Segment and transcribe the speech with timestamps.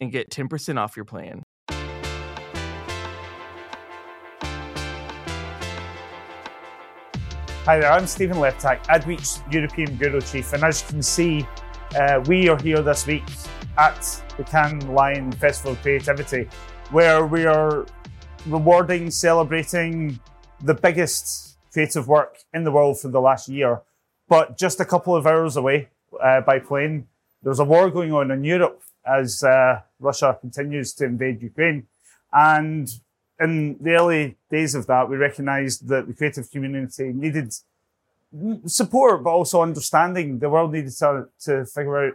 [0.00, 1.42] and get 10% off your plan.
[7.64, 11.46] Hi there, I'm Stephen Lepitak, Adweek's European Bureau Chief, and as you can see,
[11.96, 13.24] uh, we are here this week
[13.76, 16.48] at the Cannes Lion Festival of Creativity,
[16.92, 17.84] where we are
[18.46, 20.20] rewarding, celebrating
[20.62, 23.82] the biggest creative work in the world for the last year.
[24.28, 25.88] But just a couple of hours away
[26.22, 27.08] uh, by plane,
[27.42, 31.86] there's a war going on in Europe as uh, Russia continues to invade Ukraine.
[32.32, 32.88] And
[33.40, 37.54] in the early days of that, we recognized that the creative community needed
[38.66, 40.38] support, but also understanding.
[40.38, 42.14] The world needed to, to figure out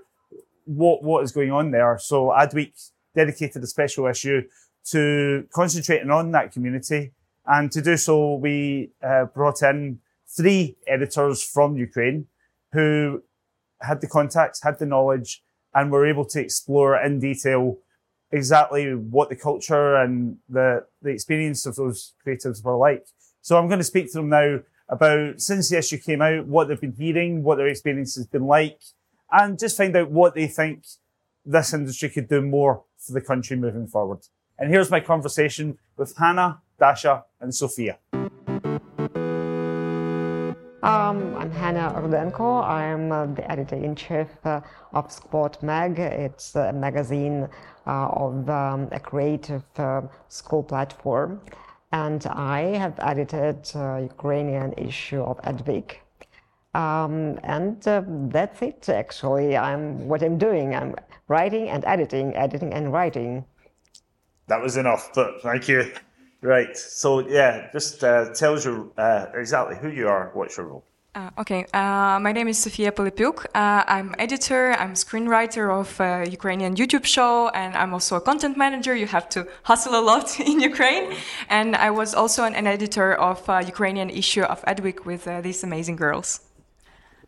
[0.65, 1.97] what, what is going on there.
[1.99, 4.43] So Adweek dedicated a special issue
[4.85, 7.13] to concentrating on that community.
[7.45, 12.27] And to do so, we uh, brought in three editors from Ukraine
[12.71, 13.23] who
[13.81, 17.77] had the contacts, had the knowledge, and we're able to explore in detail
[18.31, 23.05] exactly what the culture and the, the experience of those creatives were like.
[23.41, 26.67] So I'm going to speak to them now about since the issue came out, what
[26.67, 28.79] they've been hearing, what their experience has been like,
[29.31, 30.83] and just find out what they think
[31.45, 34.19] this industry could do more for the country moving forward.
[34.59, 37.97] And here's my conversation with Hannah, Dasha, and Sophia.
[40.83, 42.63] Um, I'm Hannah Rudenko.
[42.63, 44.61] I'm uh, the editor-in-chief uh,
[44.93, 45.99] of Skvot Mag.
[45.99, 47.47] It's a magazine
[47.85, 51.39] uh, of um, a creative uh, school platform.
[51.91, 55.97] And I have edited uh, Ukrainian issue of Adweek.
[56.73, 59.55] Um, and uh, that's it, actually.
[59.55, 60.73] I'm what I'm doing.
[60.73, 60.95] I'm
[61.27, 63.45] writing and editing, editing and writing.
[64.47, 65.91] That was enough, but thank you.
[66.41, 66.75] Right.
[66.75, 70.83] So yeah, just uh, tell us your, uh, exactly who you are, what's your role.
[71.13, 73.45] Uh, okay, uh, my name is Sofia Pilypiuk.
[73.53, 78.55] Uh, I'm editor, I'm screenwriter of a Ukrainian YouTube show, and I'm also a content
[78.55, 78.95] manager.
[78.95, 81.13] You have to hustle a lot in Ukraine.
[81.49, 85.65] And I was also an, an editor of Ukrainian issue of Adweek with uh, these
[85.65, 86.39] amazing girls.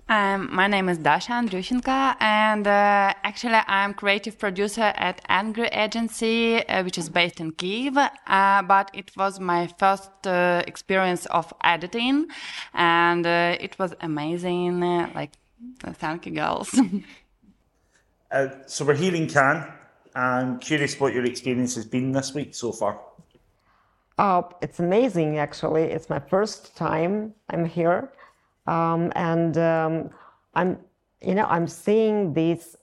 [0.09, 6.58] Um, my name is Dasha Andrushenko, and uh, actually, I'm creative producer at Angry Agency,
[6.68, 7.97] uh, which is based in Kiev.
[7.97, 12.28] Uh, but it was my first uh, experience of editing,
[12.74, 14.81] and uh, it was amazing.
[15.16, 15.31] like,
[15.94, 16.80] thank you, girls.
[18.34, 19.64] Uh, so we're here in Cannes.
[20.16, 23.00] I'm curious what your experience has been this week so far.
[24.18, 25.84] Oh, it's amazing, actually.
[25.84, 28.12] It's my first time I'm here.
[28.68, 30.09] Um, and um,
[30.53, 30.78] I'm,
[31.22, 32.75] you know, I'm seeing these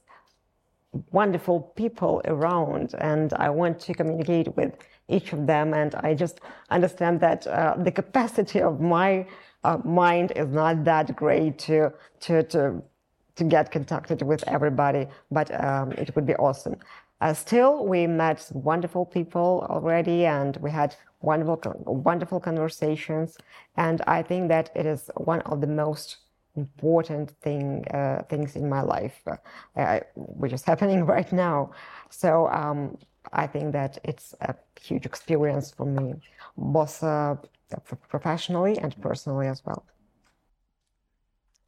[1.13, 4.77] wonderful people around, and I want to communicate with
[5.09, 5.75] each of them.
[5.75, 6.41] And I just
[6.71, 9.27] understand that uh, the capacity of my
[9.65, 12.83] uh, mind is not that great to to to
[13.37, 16.77] to get contacted with everybody, but um, it would be awesome.
[17.21, 23.37] Uh, still, we met wonderful people already, and we had wonderful, wonderful conversations.
[23.77, 26.17] And I think that it is one of the most
[26.57, 29.23] important thing uh, things in my life,
[29.77, 31.73] uh, which is happening right now.
[32.09, 32.97] So um,
[33.33, 36.15] I think that it's a huge experience for me,
[36.57, 37.37] both uh,
[38.09, 39.85] professionally and personally as well.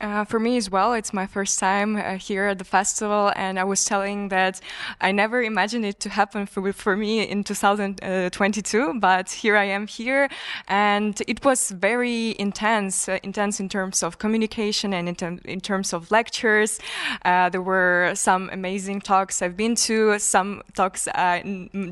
[0.03, 3.57] Uh, for me as well, it's my first time uh, here at the festival, and
[3.57, 4.61] I was telling that
[5.01, 9.87] I never imagined it to happen for, for me in 2022, but here I am
[9.87, 10.29] here,
[10.67, 15.93] and it was very intense, uh, intense in terms of communication and in, in terms
[15.93, 16.81] of lectures.
[17.25, 21.43] Uh, there were some amazing talks I've been to, some talks I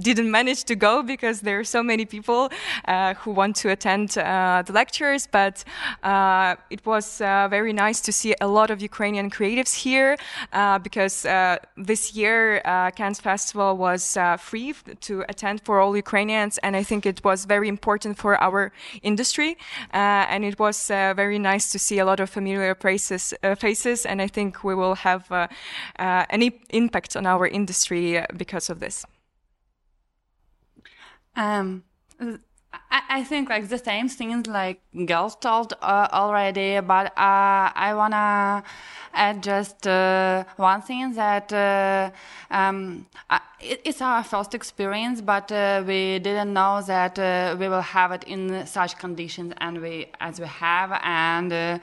[0.00, 2.50] didn't manage to go because there are so many people
[2.86, 5.62] uh, who want to attend uh, the lectures, but
[6.72, 10.16] it was very nice to see a lot of Ukrainian creatives here
[10.52, 15.96] uh, because uh, this year uh, Cannes Festival was uh, free to attend for all
[15.96, 19.56] Ukrainians, and I think it was very important for our industry.
[19.92, 24.20] Uh, and it was very nice to see a lot of familiar faces, faces and
[24.22, 25.30] I think we will have
[25.98, 29.04] an impact on our industry because of this.
[31.36, 31.84] Um,
[32.72, 37.92] I, I think like the same things like girls told uh, already, but uh, I
[37.94, 38.62] wanna
[39.12, 42.10] add just uh, one thing that uh,
[42.50, 43.06] um,
[43.60, 48.12] it, it's our first experience, but uh, we didn't know that uh, we will have
[48.12, 51.80] it in such conditions and we as we have and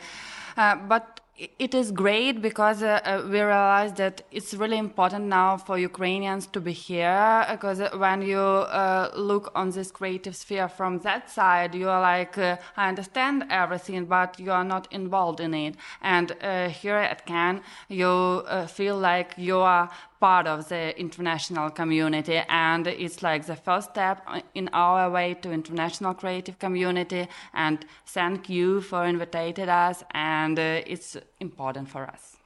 [0.88, 5.78] but it is great because uh, uh, we realize that it's really important now for
[5.78, 11.30] Ukrainians to be here because when you uh, look on this creative sphere from that
[11.30, 15.76] side, you are like, uh, I understand everything, but you are not involved in it.
[16.02, 19.90] And uh, here at Cannes, you uh, feel like you are
[20.20, 24.26] part of the international community and it's like the first step
[24.56, 30.82] in our way to international creative community and thank you for inviting us and uh,
[30.86, 32.38] it's important for us.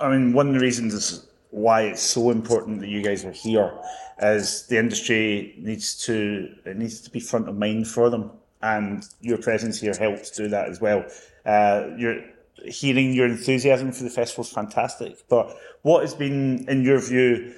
[0.00, 3.72] I mean one of the reasons why it's so important that you guys are here
[4.20, 8.30] is the industry needs to it needs to be front of mind for them
[8.62, 11.04] and your presence here helps do that as well.
[11.44, 12.22] Uh, you're
[12.68, 15.28] hearing your enthusiasm for the festival is fantastic.
[15.28, 17.54] But what has been, in your view,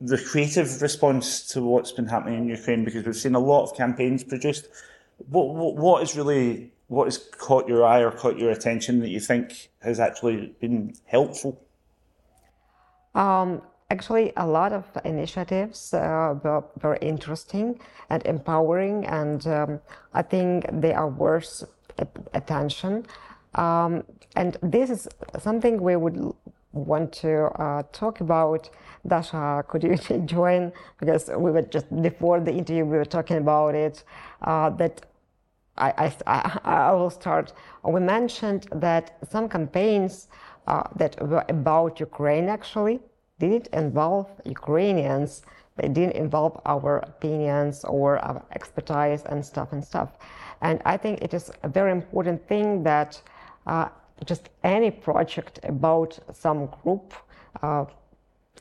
[0.00, 2.84] the creative response to what's been happening in Ukraine?
[2.84, 4.68] Because we've seen a lot of campaigns produced.
[5.28, 9.08] What, what, what is really what has caught your eye or caught your attention that
[9.08, 11.60] you think has actually been helpful?
[13.14, 17.80] Um, actually, a lot of initiatives uh, were very interesting
[18.10, 19.80] and empowering, and um,
[20.12, 21.64] I think they are worth
[22.34, 23.06] attention.
[23.54, 24.04] Um,
[24.36, 25.08] and this is
[25.38, 26.34] something we would
[26.72, 28.68] want to uh, talk about.
[29.06, 30.72] Dasha, could you join?
[30.98, 34.04] Because we were just before the interview, we were talking about it.
[34.42, 35.06] Uh, that
[35.76, 37.52] I, I, I, will start.
[37.82, 40.28] We mentioned that some campaigns
[40.68, 43.00] uh, that were about Ukraine actually
[43.40, 45.42] didn't involve Ukrainians.
[45.76, 50.10] They didn't involve our opinions or our expertise and stuff and stuff.
[50.60, 53.20] And I think it is a very important thing that
[54.24, 57.14] just any project about some group,
[57.62, 57.84] uh,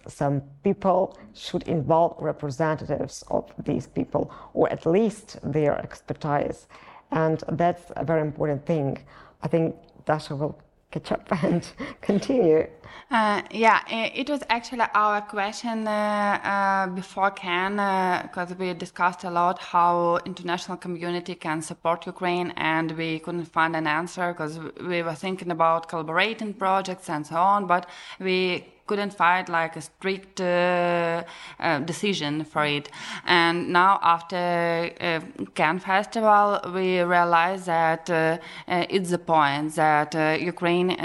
[0.08, 6.68] some people should involve representatives of these people, or at least their expertise.
[7.12, 8.98] And that's a very important thing.
[9.42, 10.60] I think Dasha will
[10.94, 11.68] catch up and
[12.02, 12.68] continue.
[13.10, 19.24] Uh, yeah, it was actually our question uh, uh, before Cannes because uh, we discussed
[19.24, 24.60] a lot how international community can support Ukraine, and we couldn't find an answer because
[24.92, 27.88] we were thinking about collaborating projects and so on, but
[28.20, 31.24] we couldn't find like a strict uh,
[31.60, 32.90] uh, decision for it.
[33.26, 35.20] And now after uh,
[35.56, 38.38] Cannes Festival, we realize that uh,
[38.68, 40.98] uh, it's the point that uh, Ukraine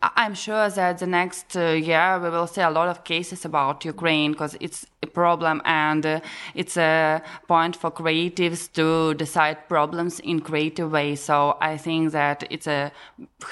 [0.00, 4.30] I'm sure that the next year we will see a lot of cases about Ukraine
[4.30, 6.22] because it's a problem and
[6.54, 11.18] it's a point for creatives to decide problems in creative ways.
[11.18, 12.92] So I think that it's a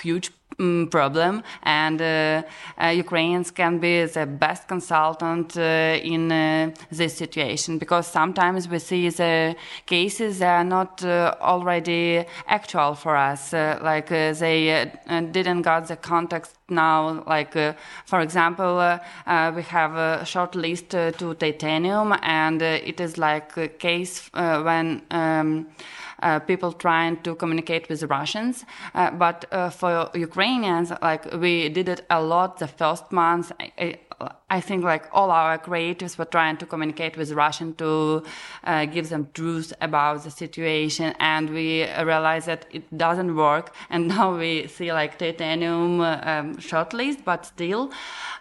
[0.03, 1.43] huge um, problem.
[1.63, 2.43] And uh,
[2.83, 6.29] uh, Ukrainians can be the best consultant uh, in
[6.91, 13.53] this situation because sometimes we see the cases that are not already actual for us.
[13.53, 17.25] Like they didn't got the context now.
[17.27, 23.01] Like uh, for example uh, uh, we have a short list to titanium and it
[23.01, 25.67] is like a case when um,
[26.23, 28.65] uh, people trying to communicate with Russians.
[28.95, 33.53] Uh, but uh, for Ukrainians, like we did it a lot the first month.
[33.61, 33.99] I,
[34.49, 38.23] I, think like all our creatives were trying to communicate with Russian to
[38.65, 43.75] uh, give them truth about the situation, and we realized that it doesn't work.
[43.91, 47.93] And now we see like titanium um, shortlist, but still,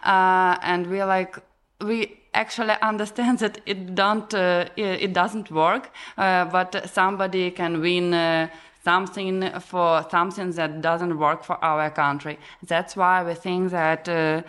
[0.03, 1.37] uh, and we're like
[1.81, 8.13] we actually understand that it don't uh, it doesn't work, uh, but somebody can win
[8.13, 8.47] uh,
[8.83, 12.37] something for something that doesn't work for our country.
[12.67, 14.07] That's why we think that.
[14.07, 14.41] Uh,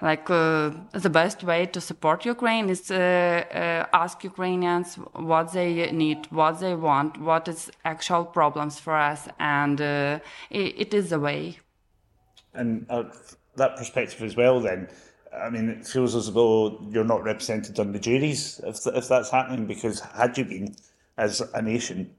[0.00, 5.90] like uh, the best way to support Ukraine is uh, uh, ask Ukrainians what they
[5.90, 11.10] need, what they want, what is actual problems for us, and uh, it, it is
[11.10, 11.58] the way.
[12.54, 13.04] And uh,
[13.56, 14.88] that perspective as well, then.
[15.40, 19.30] I mean, it feels as though you're not represented on the juries if, if that's
[19.30, 20.76] happening, because had you been
[21.16, 22.14] as a nation,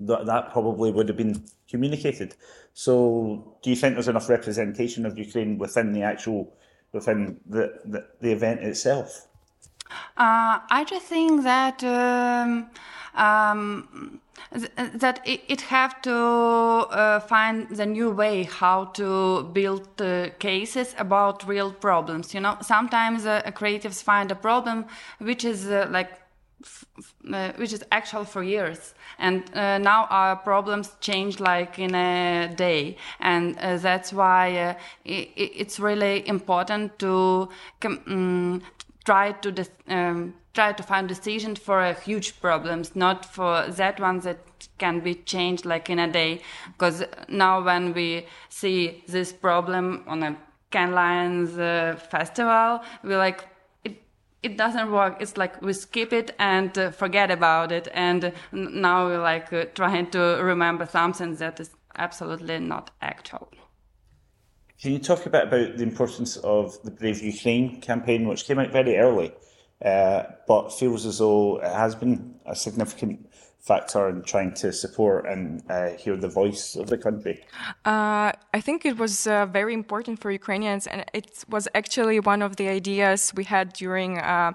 [0.00, 2.34] that, that probably would have been communicated.
[2.72, 6.56] So, do you think there's enough representation of Ukraine within the actual
[6.92, 9.26] within the, the, the event itself?
[10.16, 12.70] Uh, I just think that um,
[13.16, 14.20] um,
[14.52, 20.28] th- that it, it have to uh, find the new way how to build uh,
[20.38, 22.32] cases about real problems.
[22.32, 24.86] You know, sometimes uh, creatives find a problem
[25.18, 26.12] which is uh, like
[27.32, 32.52] uh, which is actual for years and uh, now our problems change like in a
[32.56, 37.48] day and uh, that's why uh, it, it's really important to
[37.84, 38.62] um,
[39.04, 44.38] try to um, try to find decisions for huge problems not for that one that
[44.78, 50.22] can be changed like in a day because now when we see this problem on
[50.22, 50.36] a
[50.70, 53.48] Cannes Lions uh, festival we like
[54.44, 55.16] it doesn't work.
[55.20, 57.88] It's like we skip it and uh, forget about it.
[57.94, 63.48] And now we're like uh, trying to remember something that is absolutely not actual.
[64.80, 68.58] Can you talk a bit about the importance of the Brave Ukraine campaign, which came
[68.58, 69.32] out very early,
[69.84, 73.28] uh, but feels as though it has been a significant
[73.64, 77.42] factor in trying to support and uh, hear the voice of the country?
[77.86, 82.42] Uh, I think it was uh, very important for Ukrainians, and it was actually one
[82.42, 84.52] of the ideas we had during uh,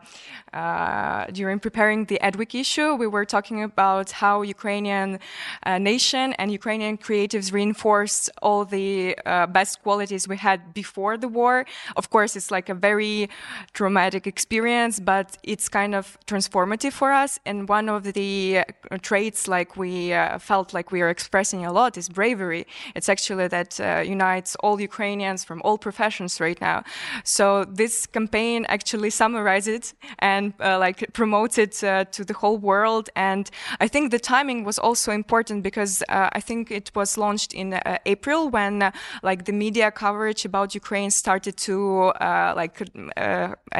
[0.53, 2.93] uh, during preparing the Adweek issue.
[2.93, 5.19] We were talking about how Ukrainian
[5.63, 9.15] uh, nation and Ukrainian creatives reinforced all the
[9.59, 11.65] best qualities we had before the war.
[11.95, 13.29] Of course, it's like a very
[13.73, 17.39] traumatic experience, but it's kind of transformative for us.
[17.45, 18.63] And one of the
[18.99, 22.65] traits like we uh, felt like we are expressing a lot is bravery.
[22.95, 26.83] It's actually that uh, unites all Ukrainians from all professions right now.
[27.23, 32.57] So this campaign actually summarizes it and uh, like promotes it uh, to the whole
[32.57, 33.09] world.
[33.15, 37.53] And I think the timing was also important because uh, I think it was launched
[37.53, 38.91] in uh, April when
[39.23, 42.13] like the media coverage about Ukraine started to
[42.61, 42.81] like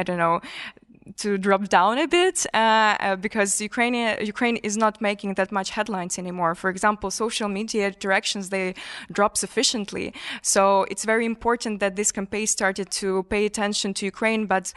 [0.00, 0.40] I don't know
[1.16, 2.56] to drop down a bit uh,
[3.00, 6.54] uh, because Ukraine Ukraine is not making that much headlines anymore.
[6.54, 8.74] For example, social media directions they
[9.12, 10.12] drop sufficiently.
[10.42, 14.72] So it's very important that this campaign started to pay attention to Ukraine, but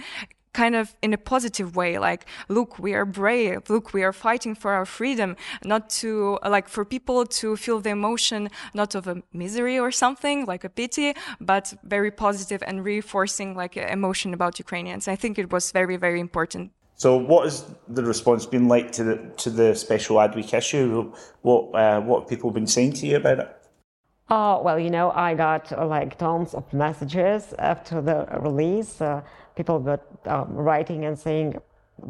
[0.53, 4.55] kind of in a positive way like look we are brave look we are fighting
[4.55, 9.21] for our freedom not to like for people to feel the emotion not of a
[9.33, 15.07] misery or something like a pity but very positive and reinforcing like emotion about ukrainians
[15.07, 19.03] i think it was very very important so, what has the response been like to
[19.03, 21.11] the to the special Adweek issue?
[21.41, 23.49] What uh, what have people been saying to you about it?
[24.29, 29.01] Oh well, you know, I got uh, like tons of messages after the release.
[29.01, 29.21] Uh,
[29.55, 31.59] people were um, writing and saying,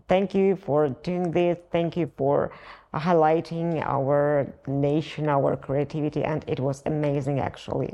[0.07, 2.51] thank you for doing this, thank you for
[2.93, 7.93] highlighting our nation, our creativity, and it was amazing actually.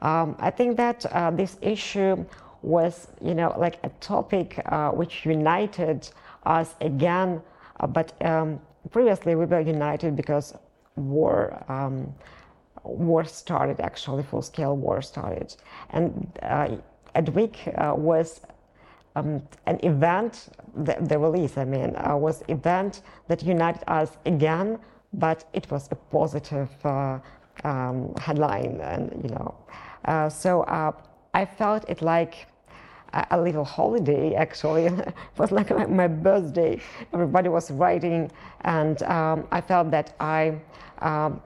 [0.00, 2.24] Um, I think that uh, this issue
[2.62, 6.08] was, you know, like a topic uh, which united
[6.44, 7.40] us again,
[7.80, 10.54] uh, but um, previously we were united because
[10.96, 12.12] war um,
[12.84, 15.54] war started actually full scale war started.
[15.90, 16.68] And uh,
[17.14, 18.40] Adweek uh, was
[19.16, 24.78] um, an event, the, the, release, I mean, uh, was event that united us again,
[25.14, 27.18] but it was a positive uh,
[27.64, 29.54] um, headline, and you know,
[30.04, 30.92] uh, so uh,
[31.32, 32.46] I felt it like
[33.14, 34.34] a, a little holiday.
[34.34, 36.78] Actually, it was like my, my, birthday.
[37.14, 38.30] Everybody was writing,
[38.60, 40.60] and um, I felt that I.
[41.00, 41.40] Um,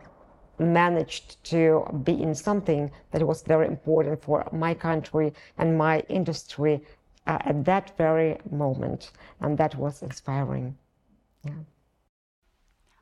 [0.61, 6.83] managed to be in something that was very important for my country and my industry
[7.31, 10.77] uh, at that very moment, and that was inspiring.
[11.45, 11.63] Yeah.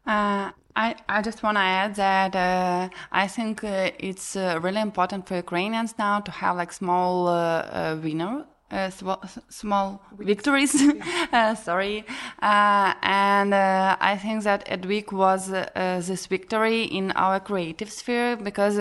[0.06, 4.80] Uh, I, I just want to add that uh, I think uh, it's uh, really
[4.80, 8.90] important for Ukrainians now to have like small uh, winner uh,
[9.48, 10.74] small, victories.
[11.32, 12.04] uh, sorry,
[12.42, 18.36] uh, and uh, I think that Adweek was uh, this victory in our creative sphere
[18.36, 18.78] because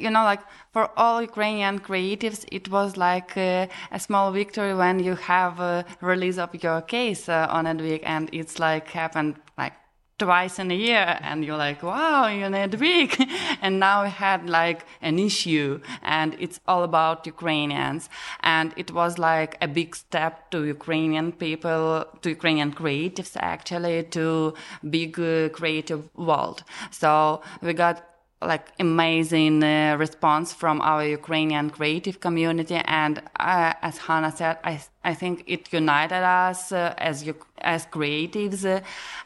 [0.00, 0.40] you know, like
[0.72, 6.38] for all Ukrainian creatives, it was like a small victory when you have a release
[6.38, 9.72] of your case on Adweek, and it's like happened like
[10.18, 13.18] twice in a year and you're like wow you need a week.
[13.62, 18.08] And now we had like an issue and it's all about ukrainians.
[18.40, 24.54] And it was like a big step to ukrainian people to ukrainian creatives actually to
[24.88, 26.64] big uh, creative world.
[26.90, 28.11] So we got
[28.46, 32.76] like amazing uh, response from our Ukrainian creative community.
[32.84, 37.24] And uh, as Hannah said, I, I think it united us uh, as
[37.60, 38.80] as creatives, uh,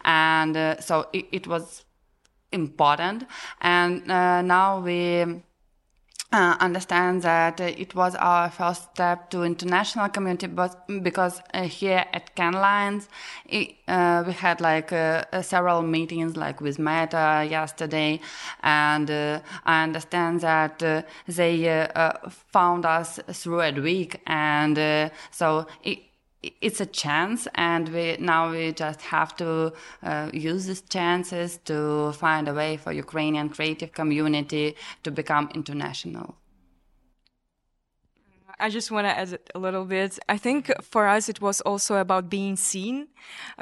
[0.05, 1.85] and uh, so it, it, was
[2.53, 3.25] important.
[3.61, 5.43] And uh, now we
[6.33, 12.05] uh, understand that it was our first step to international community, but because uh, here
[12.13, 13.09] at Cannes Lions,
[13.89, 18.21] uh, we had like uh, uh, several meetings, like with Meta yesterday,
[18.63, 20.81] and I understand that
[21.29, 21.89] they
[22.53, 26.06] found us through Adweek, and so it,
[26.61, 29.73] it's a chance and we now we just have to
[30.03, 36.35] uh, use these chances to find a way for ukrainian creative community to become international
[38.59, 40.19] I just want to add a little bit.
[40.31, 43.09] I think for us, it was also about being seen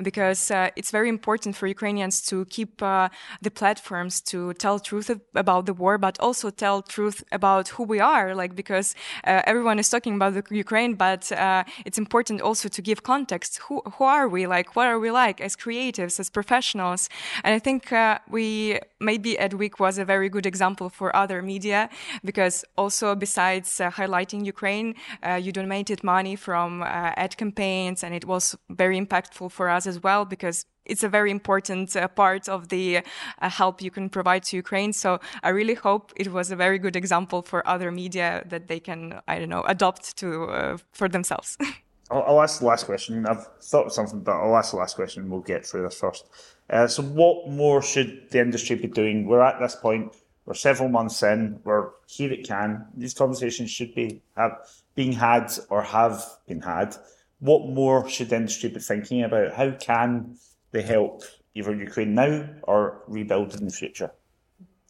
[0.02, 3.08] because uh, it's very important for Ukrainians to keep uh,
[3.42, 7.98] the platforms to tell truth about the war, but also tell truth about who we
[7.98, 8.34] are.
[8.36, 8.94] Like, because
[9.26, 13.58] uh, everyone is talking about the Ukraine, but uh, it's important also to give context.
[13.64, 14.46] Who, who are we?
[14.46, 17.08] Like, what are we like as creatives, as professionals?
[17.42, 21.88] And I think uh, we, maybe Adweek was a very good example for other media
[22.24, 24.83] because also besides uh, highlighting Ukraine,
[25.26, 26.86] uh, you donated money from uh,
[27.24, 31.30] ad campaigns, and it was very impactful for us as well because it's a very
[31.30, 34.92] important uh, part of the uh, help you can provide to Ukraine.
[34.92, 38.80] So I really hope it was a very good example for other media that they
[38.80, 41.56] can, I don't know, adopt to uh, for themselves.
[42.10, 43.24] I'll, I'll, ask the last question.
[43.26, 45.30] I've thought of something, but I'll ask the last question.
[45.30, 46.26] We'll get through this first.
[46.68, 49.26] Uh, so, what more should the industry be doing?
[49.26, 50.14] We're at this point
[50.46, 51.60] we're several months in.
[51.64, 52.84] We're here at Cannes.
[52.96, 54.58] These conversations should be have
[54.94, 56.96] being had or have been had.
[57.40, 59.54] What more should industry be thinking about?
[59.54, 60.36] How can
[60.72, 61.22] they help
[61.54, 64.10] either Ukraine now or rebuild in the future,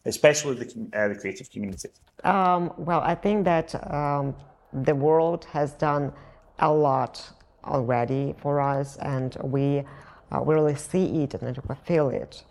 [0.04, 1.90] especially the, uh, the creative community?
[2.24, 4.34] Um, well, I think that um,
[4.72, 6.12] the world has done
[6.58, 7.32] a lot
[7.64, 9.84] already for us, and we
[10.32, 12.44] uh, really see it and we feel it.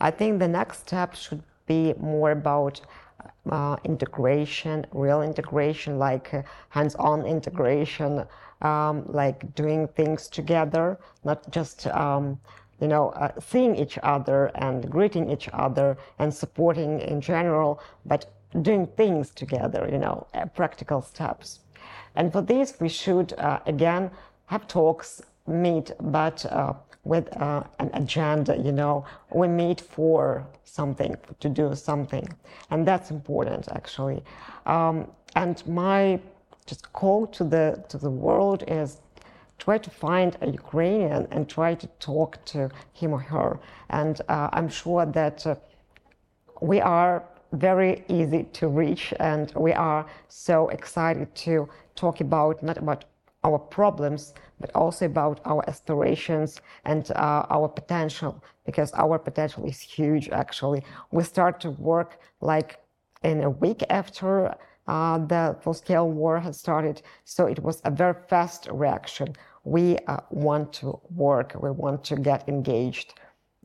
[0.00, 2.80] I think the next step should be more about
[3.50, 8.24] uh, integration, real integration, like uh, hands-on integration,
[8.62, 12.38] um, like doing things together, not just um,
[12.80, 18.26] you know uh, seeing each other and greeting each other and supporting in general, but
[18.62, 21.60] doing things together, you know, uh, practical steps.
[22.14, 24.10] And for this, we should uh, again
[24.46, 26.44] have talks, meet, but
[27.08, 32.28] with uh, an agenda, you know, we meet for something, to do something.
[32.70, 34.22] And that's important, actually.
[34.66, 36.20] Um, and my
[36.66, 39.00] just call to the, to the world is
[39.56, 43.58] try to find a Ukrainian and try to talk to him or her.
[43.88, 45.54] And uh, I'm sure that uh,
[46.60, 52.76] we are very easy to reach and we are so excited to talk about, not
[52.76, 53.06] about
[53.44, 59.80] our problems, but also about our aspirations and uh, our potential, because our potential is
[59.80, 60.82] huge, actually.
[61.12, 62.80] We start to work like
[63.22, 64.54] in a week after
[64.86, 69.34] uh, the full scale war has started, so it was a very fast reaction.
[69.64, 73.14] We uh, want to work, we want to get engaged.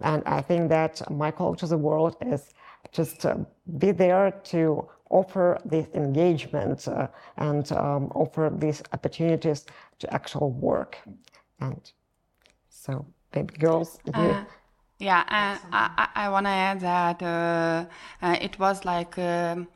[0.02, 2.54] And I think that my call to the world is
[2.92, 3.38] just uh,
[3.78, 9.66] be there to offer this engagement uh, and um, offer these opportunities
[10.00, 10.98] to actual work.
[11.60, 11.82] And
[12.70, 14.44] so, baby girls, uh,
[15.04, 17.86] yeah, and I, I want to add that uh,
[18.26, 19.68] uh, it was like um,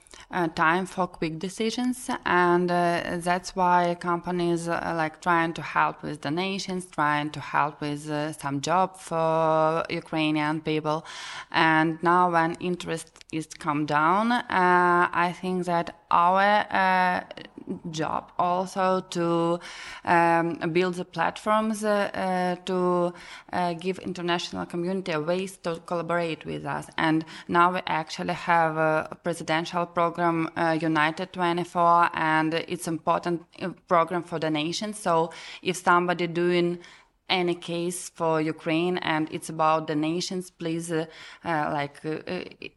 [0.56, 6.22] time for quick decisions, and uh, that's why companies are like trying to help with
[6.22, 11.06] donations, trying to help with uh, some job for Ukrainian people.
[11.52, 17.26] And now, when interest is come down, uh, I think that our
[17.92, 19.60] job also to
[20.06, 23.14] um, build the platforms to
[23.80, 26.88] give international community a ways to collaborate with us.
[26.98, 33.70] And now we actually have a presidential program, uh, United 24, and it's important uh,
[33.88, 34.94] program for the nation.
[34.94, 36.80] So if somebody doing
[37.30, 41.06] any case for Ukraine and it's about the nations, please, uh,
[41.44, 42.20] uh, like, uh,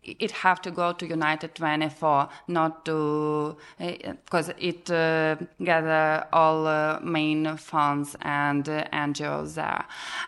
[0.03, 6.67] it have to go to United 24, not to, because uh, it uh, gather all
[6.67, 9.85] uh, main funds and NGOs there.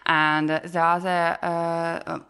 [0.06, 2.22] And the other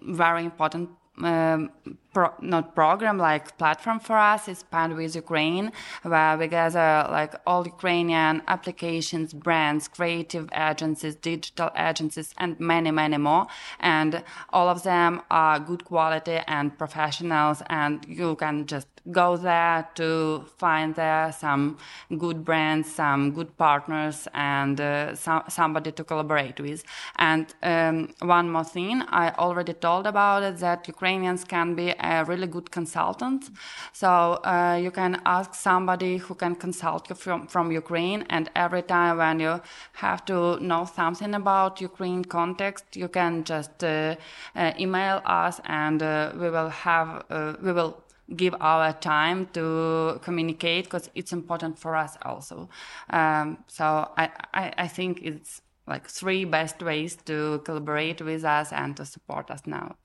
[0.00, 0.90] very important
[1.22, 1.70] um,
[2.12, 7.34] pro, not program like platform for us is Spend with Ukraine, where we gather like
[7.46, 13.46] all Ukrainian applications, brands, creative agencies, digital agencies, and many, many more.
[13.80, 19.88] And all of them are good quality and professionals, and you can just go there
[19.94, 21.78] to find there some
[22.18, 26.84] good brands, some good partners, and uh, some, somebody to collaborate with.
[27.16, 32.24] And um, one more thing, I already told about it that Ukrainians can be a
[32.24, 33.50] really good consultant.
[33.92, 34.08] So
[34.44, 39.18] uh, you can ask somebody who can consult you from, from Ukraine, and every time
[39.18, 39.60] when you
[39.94, 44.16] have to know something about Ukraine context, you can just uh,
[44.54, 48.02] uh email us, and uh, we will have uh, we will
[48.34, 52.68] give our time to communicate because it's important for us also.
[53.10, 58.72] Um, so I, I, I think it's like three best ways to collaborate with us
[58.72, 59.96] and to support us now.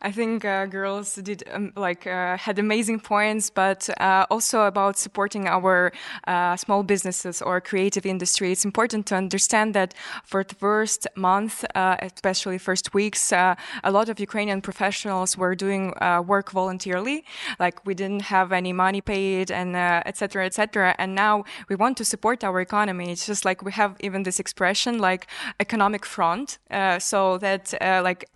[0.00, 4.98] I think uh, girls did um, like uh, had amazing points, but uh, also about
[4.98, 5.92] supporting our
[6.26, 8.52] uh, small businesses or creative industry.
[8.52, 13.90] It's important to understand that for the first month, uh, especially first weeks, uh, a
[13.90, 15.92] lot of Ukrainian professionals were doing
[16.26, 17.24] work voluntarily.
[17.58, 20.46] Like we didn't have any money paid and etc.
[20.46, 20.94] etc.
[20.98, 23.10] And now we want to support our economy.
[23.12, 25.26] It's just like we have even this expression like
[25.60, 26.58] economic front,
[26.98, 27.74] so that
[28.08, 28.28] like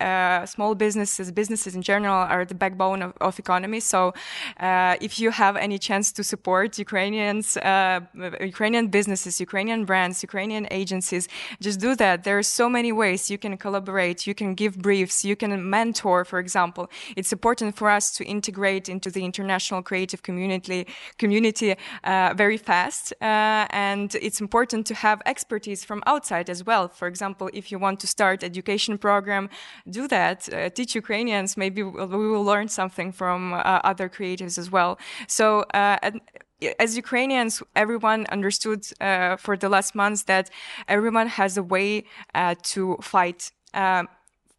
[0.45, 3.79] small businesses, business businesses in general are the backbone of, of economy.
[3.79, 4.13] So
[4.59, 7.99] uh, if you have any chance to support Ukrainians, uh,
[8.41, 11.27] Ukrainian businesses, Ukrainian brands, Ukrainian agencies,
[11.59, 12.23] just do that.
[12.23, 16.25] There are so many ways you can collaborate, you can give briefs, you can mentor,
[16.25, 16.89] for example.
[17.15, 23.13] It's important for us to integrate into the international creative community community uh, very fast,
[23.21, 26.87] uh, and it's important to have expertise from outside as well.
[26.87, 29.49] For example, if you want to start education program,
[29.89, 30.37] do that.
[30.51, 34.91] Uh, teach Ukrainian maybe we will learn something from uh, other creatives as well.
[35.27, 36.11] So, uh,
[36.79, 40.49] as Ukrainians, everyone understood uh, for the last months that
[40.87, 42.03] everyone has a way
[42.35, 43.51] uh, to fight.
[43.73, 44.07] Um,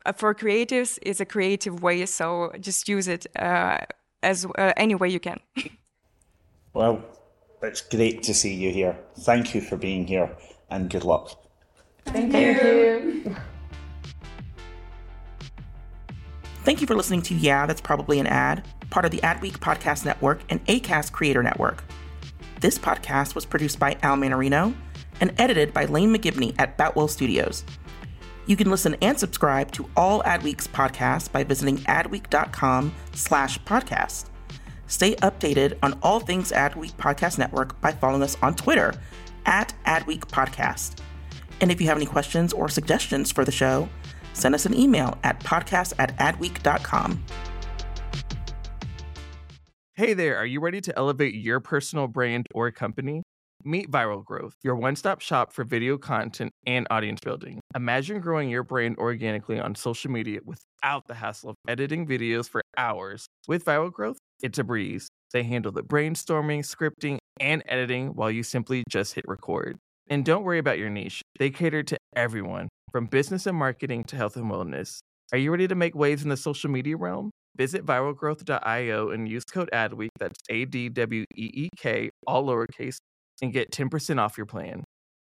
[0.06, 3.78] uh, for creatives, it's a creative way, so just use it uh,
[4.22, 5.40] as any way you can.
[6.72, 7.02] well,
[7.62, 8.96] it's great to see you here.
[9.18, 10.30] Thank you for being here,
[10.70, 11.26] and good luck.
[12.06, 13.22] Thank, Thank you.
[13.26, 13.36] you.
[16.70, 20.04] Thank you for listening to Yeah, That's Probably an Ad, part of the Adweek Podcast
[20.04, 21.82] Network and ACAST Creator Network.
[22.60, 24.72] This podcast was produced by Al Manarino
[25.20, 27.64] and edited by Lane McGibney at Batwell Studios.
[28.46, 34.26] You can listen and subscribe to all Adweek's podcasts by visiting adweek.com slash podcast.
[34.86, 38.94] Stay updated on all things Adweek Podcast Network by following us on Twitter
[39.44, 41.00] at Adweek Podcast.
[41.60, 43.88] And if you have any questions or suggestions for the show,
[44.32, 47.22] send us an email at podcast at adweek.com.
[49.94, 53.22] Hey there, are you ready to elevate your personal brand or company?
[53.64, 57.60] Meet Viral Growth, your one stop shop for video content and audience building.
[57.74, 62.62] Imagine growing your brand organically on social media without the hassle of editing videos for
[62.78, 63.26] hours.
[63.46, 65.08] With Viral Growth, it's a breeze.
[65.34, 69.76] They handle the brainstorming, scripting, and editing while you simply just hit record.
[70.08, 74.16] And don't worry about your niche, they cater to everyone from business and marketing to
[74.16, 74.98] health and wellness.
[75.32, 77.30] Are you ready to make waves in the social media realm?
[77.56, 82.96] Visit viralgrowth.io and use code ADWEEK, that's A D W E E K, all lowercase,
[83.42, 84.84] and get 10% off your plan.